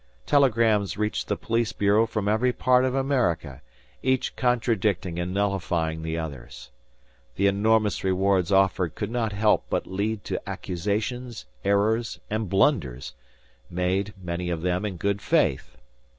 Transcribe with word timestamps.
Telegrams 0.25 0.97
reached 0.97 1.27
the 1.27 1.37
police 1.37 1.73
bureau 1.73 2.07
from 2.07 2.27
every 2.27 2.51
part 2.51 2.85
of 2.85 2.95
America, 2.95 3.61
each 4.01 4.35
contradicting 4.35 5.19
and 5.19 5.31
nullifying 5.31 6.01
the 6.01 6.17
others. 6.17 6.71
The 7.35 7.45
enormous 7.45 8.03
rewards 8.03 8.51
offered 8.51 8.95
could 8.95 9.11
not 9.11 9.31
help 9.31 9.65
but 9.69 9.85
lead 9.85 10.23
to 10.23 10.41
accusations, 10.49 11.45
errors, 11.63 12.19
and 12.31 12.49
blunders, 12.49 13.13
made, 13.69 14.15
many 14.19 14.49
of 14.49 14.63
them, 14.63 14.85
in 14.85 14.97
good 14.97 15.21
faith. 15.21 15.77